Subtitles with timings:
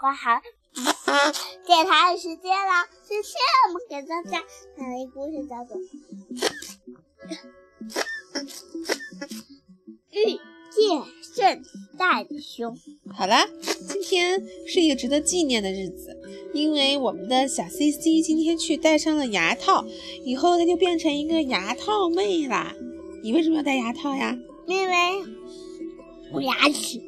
[0.00, 0.40] 快好，
[1.66, 2.88] 电台时间了。
[3.06, 3.34] 今天
[3.68, 4.42] 我们给大家
[4.74, 5.76] 讲的故事叫做
[10.12, 10.40] 《遇
[10.70, 11.02] 见
[11.34, 11.62] 圣
[11.98, 12.74] 诞熊》。
[13.12, 16.18] 好啦，今天是一个值得纪念的日子，
[16.54, 19.84] 因为我们的小 C C 今天去戴上了牙套，
[20.24, 22.74] 以后她就变成一个牙套妹啦。
[23.22, 24.34] 你为什么要戴牙套呀？
[24.66, 24.94] 因为
[26.32, 27.02] 我牙齿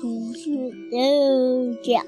[0.00, 0.50] 总是
[0.90, 2.06] 都这样。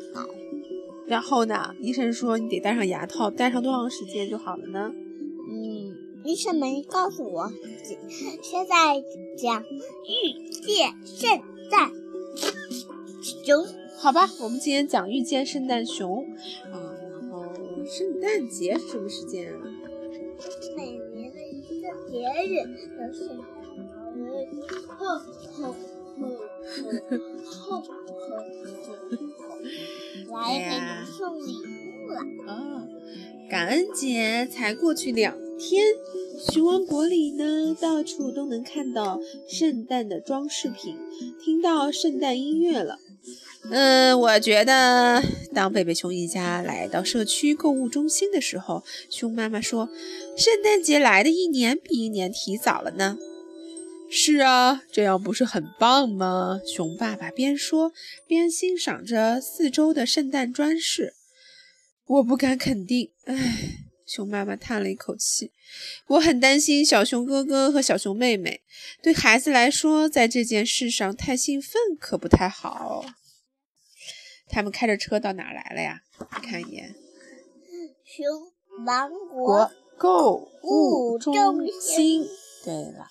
[1.06, 1.74] 然后呢？
[1.80, 4.92] 医生说你得戴上牙套，戴上多长时间就好了呢？
[5.50, 7.50] 嗯，医生没告诉我。
[8.42, 9.02] 现在
[9.36, 10.32] 讲遇
[10.64, 11.90] 见圣诞
[13.44, 13.66] 熊，
[13.98, 14.30] 好吧？
[14.40, 16.24] 我们今天讲遇见圣诞熊
[16.72, 16.94] 啊。
[17.10, 17.42] 然后
[17.84, 19.58] 圣诞节是什么时间啊？
[20.76, 22.62] 每年的一个节日
[22.96, 23.34] 都是好
[24.14, 24.54] 日子，
[24.96, 25.02] 吼
[27.44, 28.36] 吼吼吼吼。
[30.32, 31.48] 来给你送礼
[32.04, 32.86] 物了啊！
[33.50, 35.84] 感恩节才过去两天，
[36.50, 40.96] 熊王国里呢，到处都能看到圣诞的装饰品，
[41.44, 42.98] 听到圣诞音乐了。
[43.70, 49.90] 嗯，我觉得当贝贝熊一家来到社区购物中心的时候，熊妈妈说，
[50.36, 53.18] 圣诞节来的一年比一年提早了呢。
[54.12, 56.60] 是啊，这样不是很棒吗？
[56.66, 57.92] 熊爸爸边说
[58.26, 61.14] 边欣赏着四周的圣诞装饰。
[62.06, 65.52] 我不敢肯定，唉，熊妈妈叹了一口气。
[66.08, 68.62] 我很担心小熊哥哥和小熊妹妹。
[69.00, 73.04] 对孩子来说，在这件事上太兴奋可不太好。
[74.48, 76.02] 他们开着车到哪来了呀？
[76.18, 76.96] 你看一眼，
[78.04, 78.26] 熊
[78.84, 82.26] 王国购物中心。
[82.64, 83.06] 对了。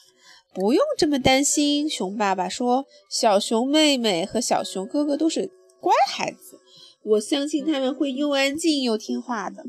[0.60, 5.50] 不用这么担心，熊爸爸说：“小熊妹妹和小熊哥哥都是
[5.80, 6.60] 乖孩子，
[7.02, 9.64] 我相信他们会又安静又听话的。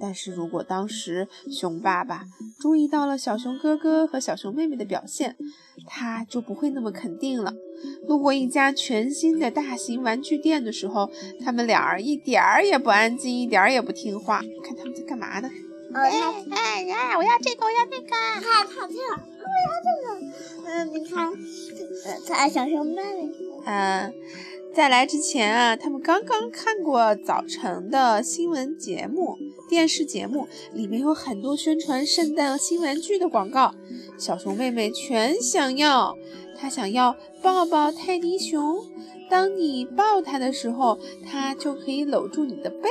[0.00, 2.24] 但是如果当时熊爸爸
[2.60, 5.36] 注意到了小熊哥哥和小熊妹妹的表现，
[5.86, 7.54] 他就不会那么肯定了。
[8.08, 11.08] 路过一家全新的大型玩具店的时候，
[11.44, 14.42] 他们俩儿一点儿也不安静，一点儿也不听话。
[14.64, 15.48] 看他们在干嘛呢？
[15.94, 16.10] 哎
[16.50, 17.16] 哎哎！
[17.16, 18.08] 我要这个，我要那个！
[18.08, 18.98] 看，跑跳。
[19.44, 21.32] 他这个嗯，你看，
[22.26, 23.30] 看小熊妹妹。
[23.66, 24.12] 嗯，
[24.74, 29.38] 在来之前啊，他们刚刚看过早晨的新闻节目、
[29.68, 33.74] 电视节目，里面有很多宣传圣诞新玩具的广告。
[34.18, 36.16] 小熊妹妹全想要，
[36.56, 38.84] 她想要抱抱泰迪熊，
[39.30, 42.88] 当你抱它的时候，它就可以搂住你的背。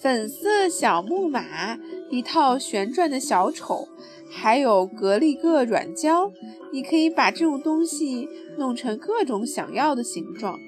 [0.00, 1.78] 粉色小木马，
[2.10, 3.88] 一套旋转的小丑。
[4.30, 6.32] 还有格力格软胶，
[6.72, 8.28] 你可以把这种东西
[8.58, 10.58] 弄成各种想要的形状。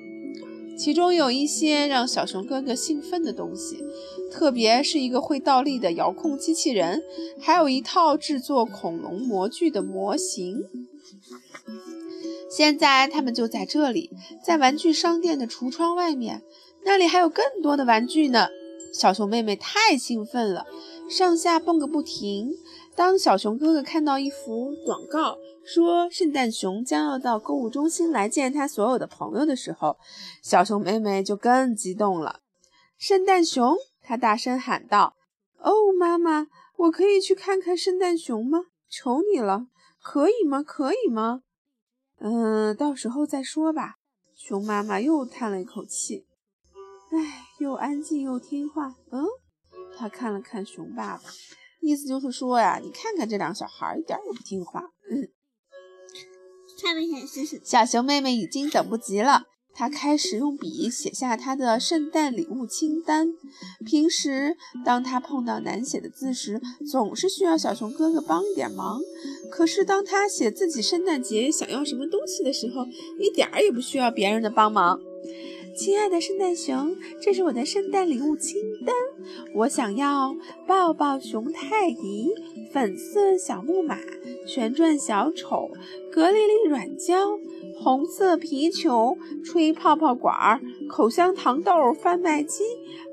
[0.77, 3.85] 其中有一些让小熊哥哥兴奋的东西，
[4.31, 7.03] 特别是一个会倒立的遥控机器人，
[7.41, 10.63] 还有一套制作恐龙模具的模型。
[12.49, 14.11] 现在他们就在这里，
[14.43, 16.43] 在玩具商店的橱窗外面，
[16.85, 18.49] 那里还有更多的玩具呢。
[18.95, 20.65] 小熊妹妹太兴奋了，
[21.11, 22.53] 上下蹦个不停。
[22.99, 29.97] 当小熊哥哥看到一幅广告，说圣诞熊将要到购物中心来见他所有的朋友的时候，
[30.43, 32.41] 小熊妹妹就更激动了。
[32.99, 35.15] 圣诞熊，他大声喊道
[35.63, 38.65] ：“哦，妈妈，我可以去看看圣诞熊吗？
[38.91, 39.69] 求你了，
[40.03, 40.65] 可以吗？
[40.65, 41.43] 可以吗？”
[42.19, 43.95] 嗯，到时候再说吧。
[44.35, 46.27] 熊妈妈又叹了一口气，
[47.13, 48.97] 唉，又安静又听话。
[49.13, 49.25] 嗯，
[49.97, 51.23] 他看了看熊爸爸。
[51.81, 54.83] 意思就是说呀，你看看这两个小孩一点也不听话。
[55.11, 55.29] 嗯，
[56.77, 59.45] 上面显示是小熊妹妹已经等不及了，
[59.75, 63.29] 她开始用笔写下她的圣诞礼物清单。
[63.87, 66.61] 平时当她碰到难写的字时，
[66.91, 69.01] 总是需要小熊哥哥帮一点忙。
[69.51, 72.85] 可是当她写自己圣诞节想要什么东西的时候，
[73.19, 75.01] 一点儿也不需要别人的帮忙。
[75.79, 78.93] 亲爱的圣诞熊，这是我的圣诞礼物清单。
[79.55, 80.35] 我想要
[80.67, 82.35] 抱抱熊泰迪、
[82.73, 83.97] 粉色小木马、
[84.45, 85.71] 旋转小丑、
[86.11, 87.39] 格力力软胶、
[87.81, 92.65] 红色皮球、吹泡泡管、口香糖豆贩卖机、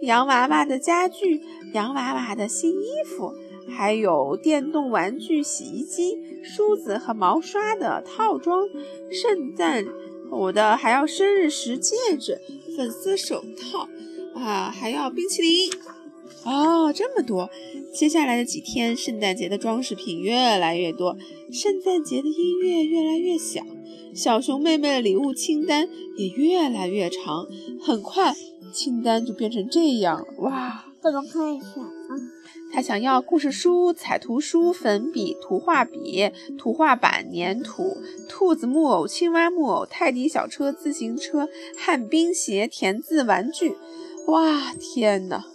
[0.01, 1.41] 洋娃娃的家具、
[1.71, 3.31] 洋娃娃的新衣服，
[3.69, 8.67] 还有电动玩具洗衣机、梳子和毛刷的套装。
[9.11, 9.85] 圣诞。
[10.31, 12.39] 我的还要生日石戒指、
[12.75, 13.87] 粉色手套
[14.35, 15.71] 啊，还要冰淇淋
[16.43, 17.49] 哦，这么多！
[17.93, 21.17] 接下来的几天，圣诞节的装饰品越来越多，
[21.51, 23.65] 圣诞节的音乐越来越响，
[24.13, 25.87] 小熊妹妹的礼物清单
[26.17, 27.47] 也越来越长。
[27.81, 28.35] 很快，
[28.73, 30.25] 清单就变成这样了。
[30.39, 30.85] 哇！
[31.01, 32.34] 我们看一下啊。
[32.75, 37.95] 他想要故事书、彩图书、粉笔、图画笔、图画板、粘土、
[38.27, 43.77] 兔子木偶、青蛙木偶、泰迪小车、自行车、旱冰鞋、填字玩具。
[44.27, 45.45] 哇，天哪！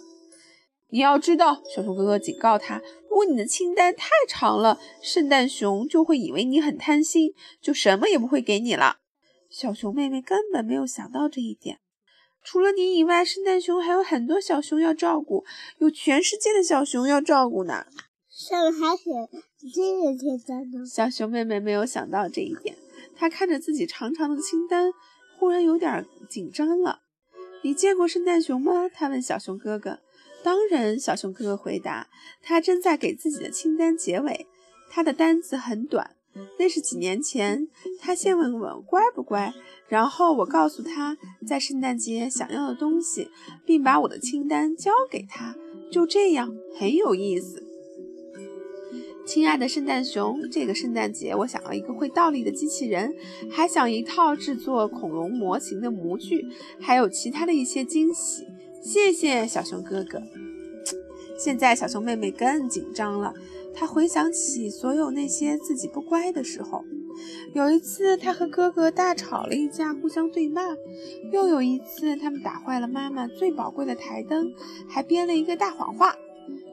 [0.89, 8.95] 你要知道，小熊哥哥警告他，如果你的清单太长了，圣诞熊就会以为你很贪心，就什么也不会给你了。
[9.47, 11.77] 小熊妹妹根本没有想到这一点。
[12.43, 15.45] 除了你以外，圣诞熊还有很多小熊要照顾，
[15.77, 17.85] 有全世界的小熊要照顾呢。
[18.29, 19.03] 上面还写
[19.59, 20.85] 这个清单呢。
[20.85, 22.75] 小熊妹妹没有想到这一点，
[23.15, 24.91] 她看着自己长长的清单，
[25.37, 27.01] 忽然有点紧张了。
[27.63, 28.89] 你见过圣诞熊吗？
[28.89, 29.99] 她问小熊哥哥。
[30.43, 32.07] 当然，小熊哥哥回答。
[32.41, 34.47] 他正在给自己的清单结尾，
[34.89, 36.15] 他的单子很短。
[36.57, 37.67] 那是几年前，
[37.99, 39.53] 他先问我乖不乖，
[39.87, 41.17] 然后我告诉他
[41.47, 43.29] 在圣诞节想要的东西，
[43.65, 45.55] 并把我的清单交给他。
[45.91, 47.63] 就这样，很有意思。
[49.25, 53.13] 亲爱的圣诞熊，这个圣诞节我想要一个会倒立的机器人，
[53.49, 56.47] 还想一套制作恐龙模型的模具，
[56.79, 58.45] 还有其他的一些惊喜。
[58.81, 60.21] 谢谢小熊哥哥。
[61.37, 63.33] 现在小熊妹妹更紧张了。
[63.73, 66.83] 他回想起所有那些自己不乖的时候，
[67.53, 70.75] 有一次他和哥哥大吵了一架，互相对骂；
[71.31, 74.53] 又有一次他们打坏了妈妈最宝贵的台灯，
[74.87, 76.13] 还编了一个大谎话；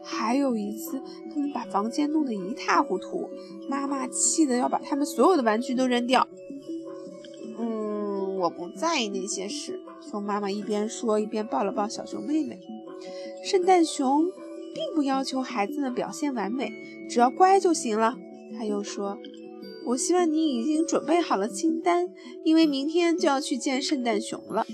[0.02, 1.00] 还有一次
[1.32, 3.28] 他们把房间弄得一塌糊涂，
[3.68, 6.26] 妈妈气得要把他们所有的玩具都扔掉。
[7.58, 9.80] 嗯，我不在意那些事。
[10.00, 12.60] 熊妈妈一边说，一边抱了抱小熊妹妹。
[13.44, 14.30] 圣诞熊。
[14.78, 16.72] 并不要求孩子们表现完美，
[17.10, 18.16] 只要乖就行了。
[18.56, 19.18] 他又说
[19.86, 22.08] ：“我希望你已经准备好了清单，
[22.44, 24.64] 因为明天就要去见圣诞熊了。”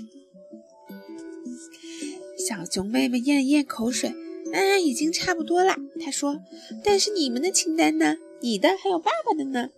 [2.37, 4.13] 小熊妹妹咽了咽口水
[4.53, 6.39] ，“嗯，已经差不多了。”她说
[6.85, 8.17] ：“但是你们的清单呢？
[8.41, 9.71] 你的还有爸爸的呢？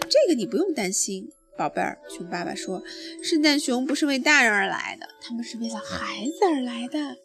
[0.00, 2.82] 这个你不用担心，宝贝儿。”熊爸爸说
[3.22, 7.18] ：“圣诞熊不是为大人而来的，他们是为了孩子而来的。”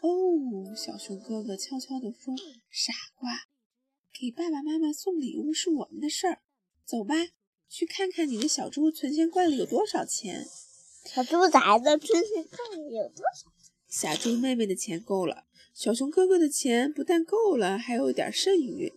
[0.00, 2.34] 哦，小熊哥哥悄悄地说
[2.70, 3.30] ：“傻瓜，
[4.12, 6.42] 给爸爸妈妈送礼物是我们的事儿。
[6.84, 7.14] 走吧，
[7.68, 10.46] 去看看你的小猪存钱罐里有多少钱。”
[11.04, 13.50] 小猪崽子存钱罐里有多少？
[13.88, 18.92] 小猪妹妹的钱够了，小熊哥哥的钱不但够了，还有点剩余。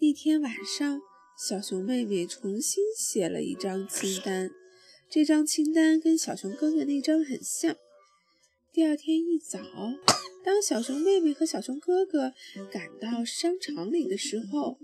[0.00, 1.00] 那天晚上，
[1.38, 4.50] 小熊妹妹重新写了一张清单，
[5.08, 7.76] 这张清单跟小熊哥哥那张很像。
[8.76, 9.58] 第二天一早。
[10.44, 12.34] 当小熊妹妹和小熊哥哥
[12.70, 14.76] 赶到商场里的时候，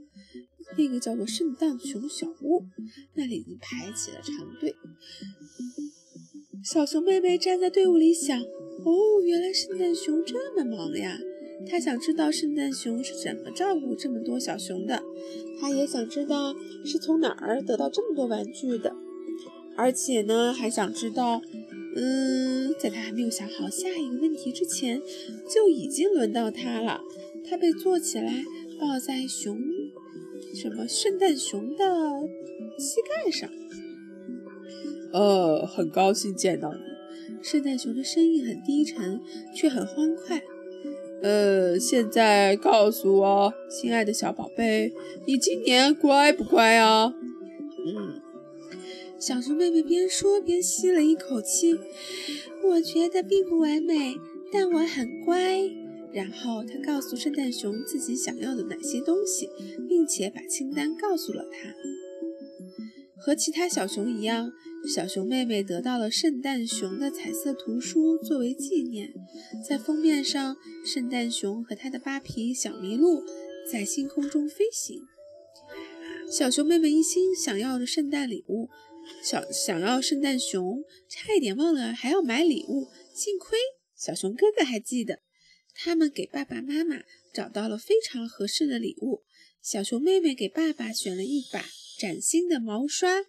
[0.78, 2.64] 那个叫做圣诞熊小屋，
[3.12, 4.74] 那里已经排起了长队。
[6.64, 8.40] 小熊妹妹站在队伍里想
[8.82, 11.18] ：“哦，原来圣诞熊这么忙呀！”
[11.68, 15.02] 她想知道圣诞熊是怎么照顾这么多小熊的，
[15.60, 18.96] 她也想知道是从哪儿得到这么多玩具的，
[19.76, 21.42] 而且呢，还想知道。
[21.94, 25.00] 嗯，在他还没有想好下一个问题之前，
[25.48, 27.00] 就已经轮到他了。
[27.48, 28.44] 他被坐起来，
[28.80, 29.60] 抱在熊
[30.54, 31.84] 什么圣诞熊的
[32.78, 33.50] 膝盖上。
[35.12, 36.80] 呃，很高兴见到你。
[37.42, 39.20] 圣诞熊的声音很低沉，
[39.54, 40.40] 却很欢快。
[41.22, 44.92] 呃，现在告诉我，亲爱的小宝贝，
[45.26, 47.12] 你今年乖不乖啊？
[47.86, 48.22] 嗯。
[49.22, 51.78] 小熊妹妹边说边吸了一口气，
[52.64, 54.16] 我觉得并不完美，
[54.52, 55.60] 但我很乖。
[56.12, 59.48] 然后她告诉圣诞熊自己想要的哪些东西，
[59.88, 61.72] 并且把清单告诉了他。
[63.16, 64.50] 和其他小熊一样，
[64.92, 69.14] 小熊妹妹得到了圣诞熊的彩色图书作为纪念。
[69.64, 73.22] 在封面上，圣诞熊和他的扒皮小麋鹿
[73.70, 75.00] 在星空中飞行。
[76.28, 78.68] 小熊妹妹一心想要的圣诞礼物。
[79.22, 82.88] 想想要圣诞熊，差一点忘了还要买礼物。
[83.14, 83.58] 幸亏
[83.96, 85.20] 小熊哥哥还记得，
[85.74, 87.02] 他们给爸爸妈妈
[87.32, 89.22] 找到了非常合适的礼物。
[89.60, 91.64] 小熊妹妹给爸爸选了一把
[91.98, 93.22] 崭新的毛刷，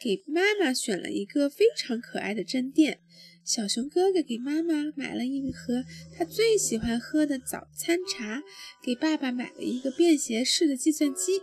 [0.00, 3.00] 给妈妈选了一个非常可爱的针垫。
[3.44, 5.84] 小熊哥哥给妈妈买了一盒
[6.16, 8.42] 他最喜欢喝的早餐茶，
[8.82, 11.40] 给爸爸买了一个便携式的计算机。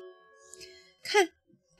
[1.02, 1.30] 看。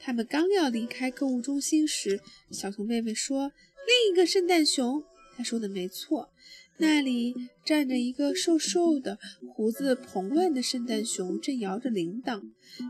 [0.06, 2.20] 他们刚要离开购物中心时，
[2.52, 3.54] 小熊妹妹说
[3.88, 5.02] ：“另一个圣诞熊。”
[5.38, 6.30] 她说的没错，
[6.78, 7.34] 那里
[7.64, 9.18] 站着一个瘦瘦的、
[9.56, 12.42] 胡子蓬乱的圣诞熊，正摇着铃铛。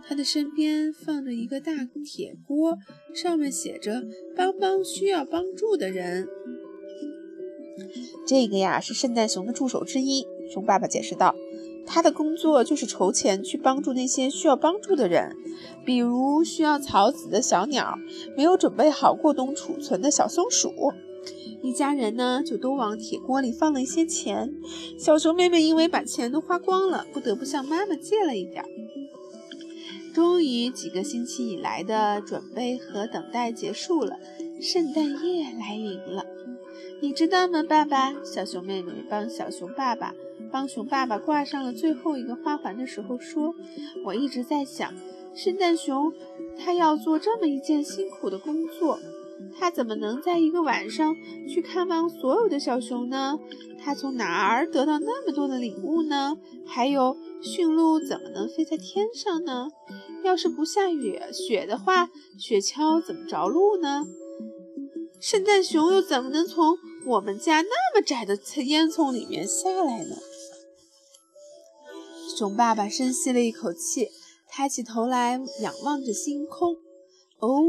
[0.08, 2.80] 他的身边放着一个大铁锅，
[3.14, 4.04] 上面写着
[4.36, 6.28] “帮帮需要帮助的人”。
[8.28, 11.36] 这个呀是圣诞熊的助手之一，熊爸爸解释道。
[11.86, 15.36] 他的工作就是筹钱去帮助那些需要帮助的人，
[15.86, 17.98] 比如需要草籽的小鸟，
[18.36, 20.94] 没有准备好过冬储存的小松鼠。
[21.62, 24.54] 一家人呢就都往铁锅里放了一些钱。
[24.98, 28.66] 小熊妹妹因为把钱都花光了，不得不向妈妈借了一点。
[30.14, 34.18] 终于，几个星期以来的准备和等待结束了，
[34.62, 36.26] 圣诞夜来临了。
[37.02, 38.14] 你知道吗，爸爸？
[38.24, 40.14] 小熊妹妹帮小熊爸爸
[40.54, 43.56] 帮熊爸爸挂上了最后一个花环的时候说
[44.06, 44.94] ：“我一直在想，
[45.34, 46.14] 圣诞熊
[46.56, 49.00] 他要做这么一件辛苦的工作，
[49.58, 51.16] 他怎么能在一个晚上
[51.50, 53.40] 去看望所有的小熊呢？
[53.84, 56.38] 他从哪儿得到那么多的礼物呢？
[56.68, 59.70] 还有，驯鹿怎么能飞在天上呢？
[60.24, 64.06] 要是不下雨雪的话，雪橇怎么着陆呢？
[65.20, 70.16] 圣诞熊又怎么能从我们家那么窄的烟囱里面下来呢？
[72.30, 74.10] 熊爸爸深吸了一口气，
[74.48, 76.76] 抬起头来仰望着星空。
[77.38, 77.62] 哦，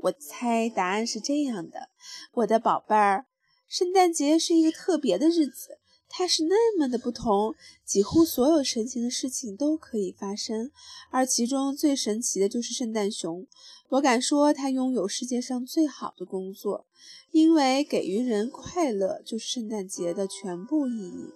[0.00, 1.88] 我猜答案是这样的，
[2.32, 3.26] 我的宝贝儿，
[3.68, 5.78] 圣诞节是一个特别的日子。
[6.12, 10.72] 它是那么的不同，几乎所有神奇的事情都可以发生，
[11.10, 13.46] 而其中最神奇的就是圣诞熊。
[13.90, 16.86] 我敢说，它拥有世界上最好的工作，
[17.30, 21.32] 因为给予人快乐就是圣诞节的全部意义。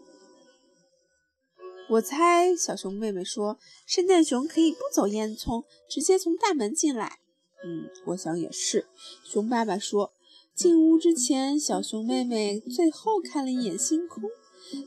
[1.91, 7.19] 我猜，小熊妹妹说，圣诞熊可以不走烟囱，直接从大门进来。
[7.63, 8.87] 嗯，我想也是。
[9.23, 10.13] 熊爸爸说，
[10.55, 14.25] 进屋之前，小熊妹妹最后看了一眼星空。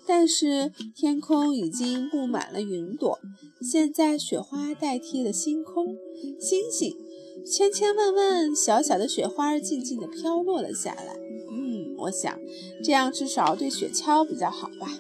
[0.07, 3.19] 但是天空已经布满了云朵，
[3.61, 5.95] 现在雪花代替了星空，
[6.39, 6.97] 星星，
[7.45, 11.15] 千千万万小小的雪花静静地飘落了下来。
[11.51, 12.39] 嗯，我想
[12.83, 14.97] 这样至少对雪橇比较好吧。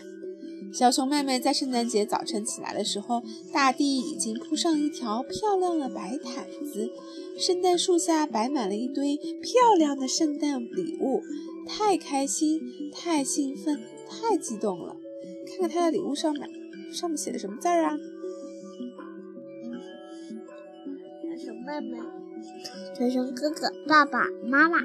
[0.73, 6.91] 小熊妹妹在圣诞节早晨起来的时候，大地已经铺上一条漂亮的白毯子，
[7.37, 11.21] 圣诞树下摆满了一堆漂亮的圣诞礼物，
[11.67, 13.79] 太开心，太兴奋。
[14.09, 14.95] 太激动了！
[15.45, 16.49] 看看他的礼物上面，
[16.93, 17.99] 上面写的什么字儿啊？
[21.21, 21.97] 小熊妹妹，
[22.97, 24.79] 小熊哥哥，爸爸妈妈。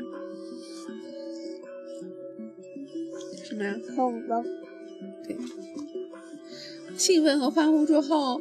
[3.45, 3.77] 什么呀？
[3.95, 4.45] 恐龙。
[5.27, 5.37] 对。
[6.97, 8.41] 兴奋和欢呼之后，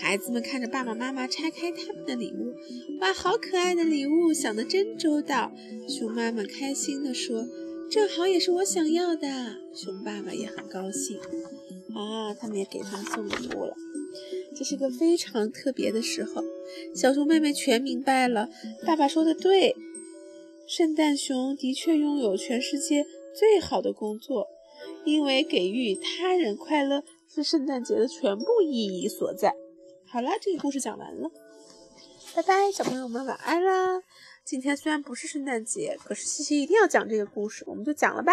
[0.00, 2.54] 孩子们看着爸爸妈妈拆开他们的礼物，
[3.00, 5.52] 哇，好可爱的礼物，想得真周到。
[5.88, 7.46] 熊妈妈开心地说。
[7.88, 9.28] 正好也是我想要的，
[9.72, 11.16] 熊爸爸也很高兴
[11.94, 12.34] 啊！
[12.34, 13.76] 他们也给他送礼物了。
[14.56, 16.42] 这是个非常特别的时候，
[16.96, 18.48] 小熊妹妹全明白了。
[18.84, 19.76] 爸爸说的对，
[20.66, 24.48] 圣诞熊的确拥有全世界最好的工作，
[25.06, 29.54] 因为给予他人快乐是圣诞节的全部意义所在。
[30.08, 31.30] 好啦，这个故事讲完了，
[32.34, 34.02] 拜拜，小朋友们晚安啦！
[34.44, 38.32] 今天虽然不是圣诞节，可是西西一定要讲这个故事，我们就讲了吧。